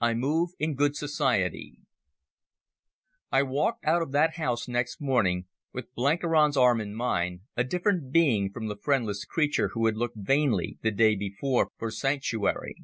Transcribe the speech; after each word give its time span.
I 0.00 0.14
Move 0.14 0.50
in 0.58 0.74
Good 0.74 0.96
Society 0.96 1.78
I 3.30 3.44
walked 3.44 3.84
out 3.84 4.02
of 4.02 4.10
that 4.10 4.34
house 4.34 4.66
next 4.66 5.00
morning 5.00 5.46
with 5.72 5.94
Blenkiron's 5.94 6.56
arm 6.56 6.80
in 6.80 6.92
mine, 6.92 7.42
a 7.56 7.62
different 7.62 8.10
being 8.10 8.50
from 8.50 8.66
the 8.66 8.74
friendless 8.74 9.24
creature 9.24 9.68
who 9.68 9.86
had 9.86 9.96
looked 9.96 10.18
vainly 10.18 10.78
the 10.82 10.90
day 10.90 11.14
before 11.14 11.68
for 11.78 11.92
sanctuary. 11.92 12.74